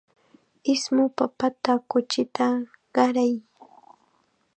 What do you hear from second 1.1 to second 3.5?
papata kuchita qaray.